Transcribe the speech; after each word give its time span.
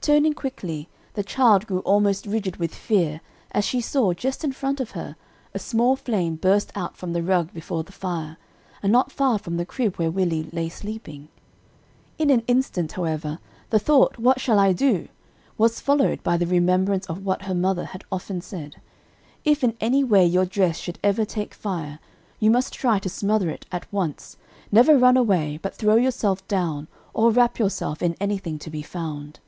Turning 0.00 0.32
quickly, 0.32 0.88
the 1.12 1.22
child 1.22 1.66
grew 1.66 1.80
almost 1.80 2.24
rigid 2.24 2.56
with 2.56 2.74
fear 2.74 3.20
as 3.50 3.62
she 3.62 3.78
saw, 3.78 4.14
just 4.14 4.42
in 4.42 4.50
front 4.52 4.80
of 4.80 4.92
her, 4.92 5.16
a 5.52 5.58
small 5.58 5.96
flame 5.96 6.34
burst 6.34 6.72
out 6.74 6.96
from 6.96 7.12
the 7.12 7.22
rug 7.22 7.52
before 7.52 7.82
the 7.84 7.92
fire, 7.92 8.38
and 8.82 8.90
not 8.90 9.12
far 9.12 9.38
from 9.38 9.58
the 9.58 9.66
crib 9.66 9.96
where 9.96 10.10
Willie 10.10 10.48
lay 10.50 10.70
sleeping. 10.70 11.28
In 12.16 12.30
an 12.30 12.42
instant, 12.46 12.92
however, 12.92 13.38
the 13.68 13.78
thought 13.78 14.18
"What 14.18 14.40
shall 14.40 14.58
I 14.58 14.72
do?" 14.72 15.08
was 15.58 15.78
followed 15.78 16.22
by 16.22 16.38
the 16.38 16.46
remembrance 16.46 17.04
of 17.04 17.22
what 17.26 17.42
her 17.42 17.54
mother 17.54 17.84
had 17.86 18.02
often 18.10 18.40
said, 18.40 18.80
"If 19.44 19.62
in 19.62 19.76
any 19.78 20.04
way 20.04 20.24
your 20.24 20.46
dress 20.46 20.78
should 20.78 20.98
ever 21.04 21.26
take 21.26 21.52
fire, 21.52 21.98
you 22.40 22.50
must 22.50 22.72
try 22.72 22.98
to 23.00 23.10
smother 23.10 23.50
it 23.50 23.66
at 23.70 23.92
once; 23.92 24.38
never 24.72 24.96
run 24.96 25.18
away, 25.18 25.58
but 25.60 25.74
throw 25.74 25.96
yourself 25.96 26.48
down, 26.48 26.88
or 27.12 27.30
wrap 27.30 27.58
yourself 27.58 28.00
in 28.00 28.16
anything 28.20 28.58
to 28.60 28.70
be 28.70 28.80
found." 28.80 29.40